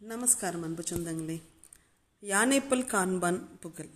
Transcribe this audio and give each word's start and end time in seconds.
நமஸ்காரம் 0.00 0.62
அன்பு 0.62 0.82
சொந்தங்களே. 0.90 1.36
யானைப்பல் 2.22 2.84
காண்பான் 2.92 3.38
புகழ். 3.60 3.88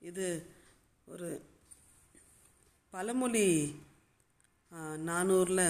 இது 0.00 0.26
ஒரு 1.06 1.28
பழமொழி 2.90 3.46
நானூறில் 5.08 5.64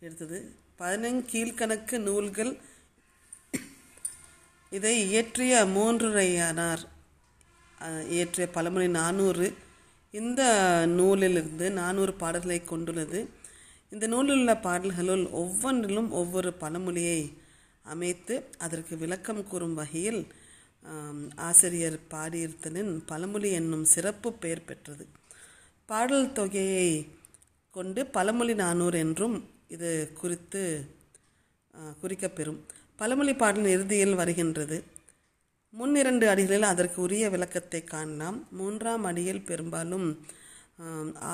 எடுத்தது. 0.00 0.38
பதினஞ்சு 0.78 1.98
நூல்கள் 1.98 2.52
இதை 4.70 4.94
இயற்றிய 5.08 5.64
மூன்றுரையானார் 5.76 6.84
இயற்றிய 8.06 8.48
பழமொழி 8.50 8.88
நானூறு. 8.88 9.54
இந்த 10.10 10.42
நூலிலிருந்து 10.98 11.70
நானூறு 11.70 12.14
பாடல்களை 12.14 12.64
கொண்டுள்ளது. 12.64 13.28
இந்த 13.90 14.06
நூலில் 14.06 14.38
உள்ள 14.38 14.54
பாடல்களுள் 14.54 15.26
ஒவ்வொன்றிலும் 15.30 16.10
ஒவ்வொரு 16.10 16.52
பழமொழியை 16.52 17.46
அமைத்து 17.94 18.34
அதற்கு 18.58 18.94
விளக்கம் 19.02 19.42
கூறும் 19.50 19.76
வகையில் 19.80 20.20
ஆசிரியர் 21.48 21.98
பாடியிருத்தலின் 22.12 22.92
பழமொழி 23.10 23.48
என்னும் 23.60 23.86
சிறப்பு 23.94 24.28
பெயர் 24.42 24.66
பெற்றது. 24.68 25.04
பாடல் 25.88 26.34
தொகையை 26.38 26.90
கொண்டு 27.74 28.00
பழமொழி 28.16 28.54
நானூறு 28.62 28.98
என்றும் 29.04 29.36
இது 29.74 29.90
குறித்து 30.20 30.62
குறிக்கப்பெறும் 32.02 32.60
பழமொழி 33.00 33.34
பாடலின் 33.34 33.74
இறுதியில் 33.76 34.18
வருகின்றது. 34.20 34.76
முன் 35.74 35.94
இரண்டு 36.00 36.24
அடிகளில் 36.32 36.70
அதற்கு 36.72 36.98
உரிய 37.06 37.24
விளக்கத்தை 37.34 37.80
காணலாம். 37.84 38.38
மூன்றாம் 38.58 39.04
அடியில் 39.10 39.46
பெரும்பாலும் 39.50 40.06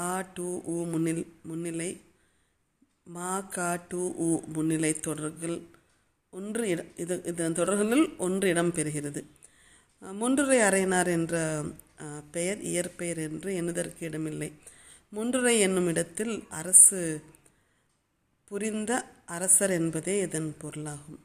ஆ 0.00 0.06
டு 0.36 0.46
உ 0.72 0.76
முன்னில் 0.92 1.24
முன்னிலை 1.48 1.88
மா 3.14 3.30
கா 3.54 3.68
டு 3.90 4.02
உ 4.26 4.28
முன்னிலை 4.54 4.92
தொடர்கள் 5.06 5.56
ஒன்று 6.38 6.64
இட 6.72 6.82
இது 7.02 7.14
இதன் 7.30 7.56
தொடர்களில் 7.58 8.06
ஒன்று 8.26 8.46
இடம் 8.52 8.72
பெறுகிறது. 8.76 9.20
முன்றுரை 10.20 10.58
அறையினார் 10.68 11.10
என்ற 11.16 11.34
பெயர் 12.34 12.60
இயற்பெயர் 12.72 13.20
என்று 13.26 13.50
எண்ணுதற்கு 13.60 14.02
இடமில்லை. 14.08 14.50
முன்றுரை 15.16 15.54
என்னும் 15.66 15.88
இடத்தில் 15.92 16.34
அரசு 16.60 17.00
புரிந்த 18.50 18.92
அரசர் 19.36 19.72
என்பதே 19.78 20.16
இதன் 20.26 20.50
பொருளாகும். 20.62 21.20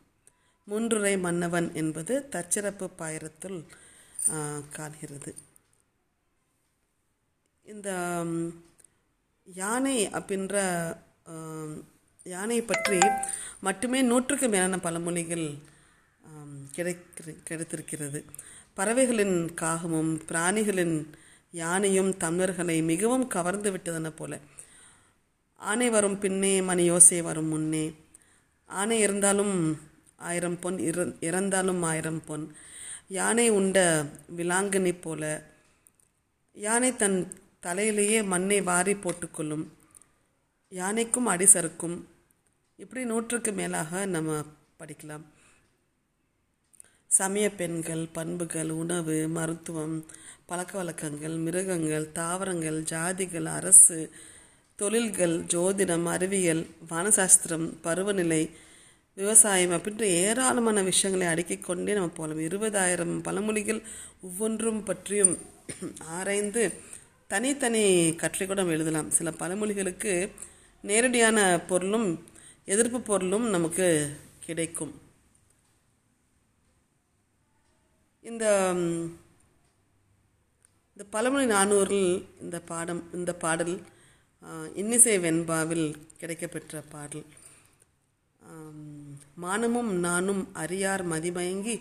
முன்றுரை 0.68 1.14
மன்னவன் 1.26 1.70
என்பது 1.82 2.14
தச்சிறப்பு 2.34 2.88
பாயிரத்தில் 3.00 3.60
காண்கிறது. 4.76 5.32
இந்த 7.66 7.90
யானை 9.48 9.98
அப்படின்ற 10.18 10.56
யானையை 12.30 12.66
பற்றி 12.66 13.00
மட்டுமே 13.60 14.02
நூற்றுக்கு 14.02 14.48
மேலான 14.48 14.78
பழமொழிகள் 14.78 15.58
கிடைக்கிற 16.76 17.44
கிடைத்திருக்கிறது. 17.44 18.26
பறவைகளின் 18.74 19.54
காகமும் 19.62 20.22
பிராணிகளின் 20.28 21.06
யானையும் 21.52 22.18
தமிழர்களை 22.18 22.82
மிகவும் 22.82 23.28
கவர்ந்து 23.28 23.72
விட்டதென 23.72 24.10
போல. 24.10 24.40
ஆனை 25.56 25.90
வரும் 25.90 26.20
பின்னே 26.20 26.62
மணி 26.62 26.92
யோசை 26.92 27.22
வரும் 27.22 27.46
முன்னே. 27.46 27.94
ஆனை 28.66 29.00
இருந்தாலும் 29.00 29.80
ஆயிரம் 30.18 30.60
பொன் 30.60 30.80
இற- 30.80 31.16
இறந்தாலும் 31.20 31.84
ஆயிரம் 31.84 32.26
பொன். 32.26 32.56
யானை 33.08 33.50
உண்ட 33.50 34.06
விலாங்கனி 34.38 35.02
போல. 35.02 35.44
யானை 36.54 36.96
தன் 36.96 37.34
தலையிலேயே 37.64 38.26
மண்ணை 38.26 38.62
வாரி 38.62 38.94
போட்டுக்கொள்ளும் 38.94 39.68
யானைக்கும் 40.70 41.26
அடி 41.26 41.46
சறுக்கும். 41.46 42.08
இப்படி 42.80 43.06
நூற்றுக்கு 43.06 43.52
மேலாக 43.52 44.06
நம்ம 44.06 44.44
படிக்கலாம். 44.80 45.24
சமய 47.08 47.52
பெண்கள் 47.52 48.08
பண்புகள் 48.14 48.70
உணவு 48.70 49.28
மருத்துவம் 49.28 50.06
பழக்க 50.46 50.78
வழக்கங்கள் 50.78 51.36
மிருகங்கள் 51.36 52.12
தாவரங்கள் 52.12 52.82
ஜாதிகள் 52.82 53.46
அரசு 53.46 54.12
தொழில்கள் 54.76 55.40
ஜோதிடம் 55.40 56.04
அறிவியல் 56.04 56.68
வானசாஸ்திரம் 56.90 57.74
பருவநிலை 57.82 58.50
விவசாயம் 59.14 59.72
அப்படின்ற 59.72 60.02
ஏராளமான 60.02 60.82
விஷயங்களை 60.82 61.34
அடுக்கிக் 61.34 61.64
கொண்டே 61.64 61.94
நம்ம 61.94 62.10
போகலாம். 62.10 62.40
இருபதாயிரம் 62.40 63.24
பழமொழிகள் 63.24 63.82
ஒவ்வொன்றும் 64.22 64.84
பற்றியும் 64.84 65.38
ஆராய்ந்து 66.00 66.74
தனித்தனி 67.28 68.16
கற்றை 68.16 68.48
கூட 68.48 68.64
எழுதலாம். 68.64 69.12
சில 69.12 69.30
பழமொழிகளுக்கு 69.30 70.32
நேரடியான 70.82 71.60
பொருளும் 71.68 72.29
எதிர்ப்பு 72.74 73.00
பொருளும் 73.02 73.46
நமக்கு 73.54 73.86
கிடைக்கும். 74.46 74.92
இந்த 78.30 78.46
இந்த 80.92 81.04
பழமொழி 81.14 81.46
நானூறில் 81.54 82.14
இந்த 82.44 82.58
பாடம் 82.72 83.02
இந்த 83.18 83.32
பாடல் 83.44 83.76
இன்னிசை 84.82 85.16
வெண்பாவில் 85.26 85.88
கிடைக்கப்பெற்ற 86.20 86.84
பாடல். 86.94 87.26
மானமும் 89.44 89.92
நானும் 90.08 90.44
அறியார் 90.64 91.06
மதிமயங்கி 91.14 91.76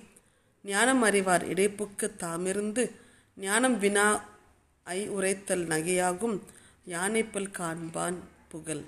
ஞானம் 0.65 1.03
அறிவார் 1.09 1.45
இடைப்புக்கு 1.55 2.09
தாமிருந்து 2.23 2.85
ஞானம் 3.47 3.77
வினா 3.85 4.07
ஐ 4.97 5.01
உரைத்தல் 5.17 5.67
நகையாகும் 5.73 6.39
யானைப்பல் 6.95 7.55
காண்பான் 7.59 8.19
புகழ். 8.53 8.85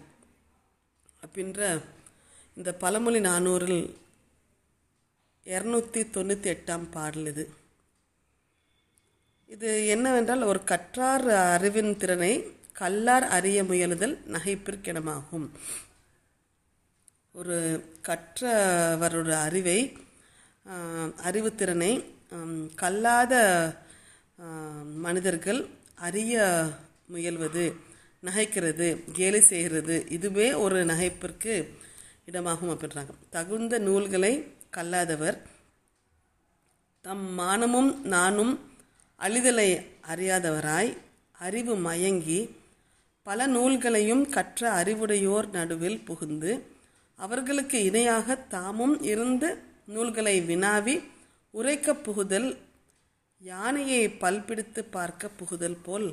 அப்படின்ற 1.22 1.60
இந்த 2.56 2.70
பழமொழி 2.82 3.20
நானூறில் 3.26 3.82
இரநூத்தி 5.46 6.00
தொண்ணூற்றி 6.14 6.48
எட்டாம் 6.54 6.86
பாடல் 6.94 7.28
இது. 7.32 7.44
இது 9.54 9.70
என்னவென்றால் 9.94 10.48
ஒரு 10.50 10.60
கற்றார் 10.70 11.26
அறிவின் 11.54 11.92
திறனை 12.02 12.32
கல்லார் 12.80 13.26
அறிய 13.36 13.58
முயலுதல் 13.70 14.16
நகைப்பிற்கிடமாகும் 14.34 15.46
ஒரு 17.40 17.56
கற்றவரோட 18.08 19.30
அறிவை 19.46 19.78
அறிவுத்திறனை 21.28 21.92
கல்லாத 22.82 23.34
மனிதர்கள் 25.04 25.60
அறிய 26.08 26.34
முயல்வது. 27.12 27.64
நகைக்கிறது 28.22 28.86
கேலி 29.12 29.40
செய்கிறது 29.42 30.06
இதுவே 30.08 30.52
ஒரு 30.54 30.84
நகைப்பிற்கு 30.84 31.54
இடமாகும் 32.26 32.72
அப்படின்றாங்க. 32.72 33.12
தகுந்த 33.30 33.78
நூல்களை 33.78 34.32
கல்லாதவர் 34.70 35.38
தம் 37.04 37.26
மானமும் 37.38 37.90
நானும் 38.06 38.52
அழிதலை 39.20 39.68
அறியாதவராய் 40.08 40.90
அறிவு 41.38 41.76
மயங்கி 41.78 42.40
பல 43.26 43.46
நூல்களையும் 43.46 44.30
கற்ற 44.30 44.70
அறிவுடையோர் 44.72 45.48
நடுவில் 45.50 46.04
புகுந்து 46.04 46.52
அவர்களுக்கு 47.18 47.84
இணையாக 47.84 48.36
தாமும் 48.48 49.02
இருந்து 49.02 49.48
நூல்களை 49.86 50.40
வினாவி 50.40 50.94
உரைக்கப் 51.54 52.02
புகுதல் 52.04 52.48
யானையை 53.42 54.08
பல்பிடித்து 54.20 54.80
பார்க்க 54.90 55.30
புகுதல் 55.38 55.78
போல் 55.82 56.08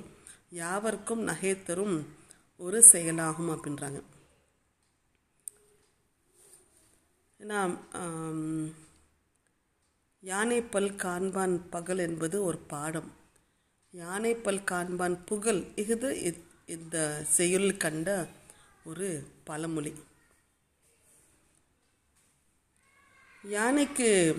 யாவர்க்கும் 0.50 1.22
நகை 1.22 1.64
தரும் 1.64 2.16
ஒரு 2.58 2.84
செயலாகும் 2.84 3.50
அப்படின்றாங்க. 3.50 4.02
ஏன்னா 7.40 7.78
யானைப்பல் 10.24 10.96
காண்பான் 10.96 11.62
பகல் 11.70 11.98
என்பது 11.98 12.44
ஒரு 12.44 12.58
பாடம். 12.58 13.12
யானைப்பல் 13.92 14.64
காண்பான் 14.72 15.26
புகழ் 15.26 15.64
இது 15.76 15.96
இத்- 15.96 16.70
இந்த 16.70 17.26
செயல் 17.30 17.78
கண்ட 17.78 18.28
ஒரு 18.84 19.28
பழமொழி. 19.44 19.94
யானைக்கு 23.44 24.36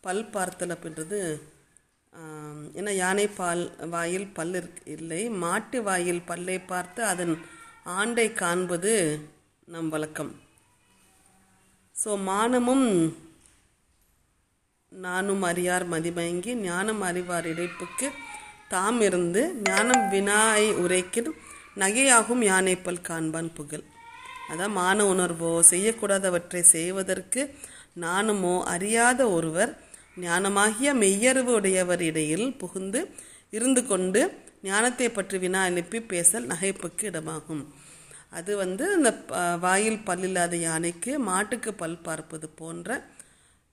பல் 0.00 0.30
பார்த்தல் 0.30 0.68
அப்படின்றது 0.68 1.40
ஏன்னா 2.78 2.92
யானை 3.02 3.26
பால் 3.38 3.62
வாயில் 3.92 4.28
பல் 4.36 4.54
இல்லை 4.94 5.22
மாட்டு 5.42 5.78
வாயில் 5.88 6.26
பல்லை 6.30 6.56
பார்த்து 6.72 7.00
அதன் 7.12 7.34
ஆண்டை 7.96 8.26
காண்பது 8.42 8.92
நம் 9.72 9.90
வழக்கம். 9.94 10.32
ஸோ 11.94 12.10
மானமும் 12.28 12.88
நானும் 14.92 15.42
அறியார் 15.50 15.84
மதிமயங்கி 15.92 16.52
ஞானம் 16.66 17.02
அறிவார் 17.08 17.46
இடைப்புக்கு 17.52 18.08
தாம் 18.68 19.00
இருந்து 19.00 19.42
ஞானம் 19.68 20.04
வினாய் 20.12 20.68
உரைக்கிற 20.82 21.32
நகையாகும் 21.82 22.42
யானைப்பல் 22.50 23.06
காண்பான் 23.08 23.50
புகழ். 23.58 23.84
அதான் 24.50 24.76
மான 24.80 24.98
உணர்வோ 25.12 25.50
செய்யக்கூடாதவற்றை 25.72 26.62
செய்வதற்கு 26.74 27.42
நானுமோ 28.04 28.54
அறியாத 28.74 29.20
ஒருவர் 29.36 29.72
ஞானமாகிய 30.24 30.90
மெய்யறிவு 31.02 31.52
உடையவர் 31.58 32.02
இடையில் 32.10 32.46
புகுந்து 32.60 33.00
இருந்து 33.56 33.82
கொண்டு 33.90 34.20
ஞானத்தை 34.68 35.08
பற்றி 35.10 35.36
வினா 35.42 35.60
எழுப்பி 35.70 35.98
பேசல் 36.12 36.48
நகைப்புக்கு 36.52 37.04
இடமாகும். 37.10 37.64
அது 38.38 38.52
வந்து 38.62 38.84
இந்த 38.96 39.10
வாயில் 39.64 39.64
வாயில் 39.64 40.00
பல்லில்லாத 40.08 40.54
யானைக்கு 40.68 41.12
மாட்டுக்கு 41.28 41.70
பல் 41.82 42.02
பார்ப்பது 42.06 42.48
போன்ற 42.60 42.98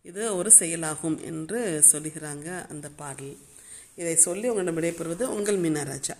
இது 0.09 0.23
ஒரு 0.39 0.49
செயலாகும் 0.59 1.17
என்று 1.29 1.59
சொல்லுகிறாங்க 1.91 2.47
அந்த 2.71 2.87
பாடல். 3.01 3.33
இதை 4.01 4.15
சொல்லி 4.27 4.45
உங்களிடம் 4.51 4.77
விடைபெறுவது 4.79 5.25
உங்கள் 5.35 5.59
மீனராஜா. 5.65 6.15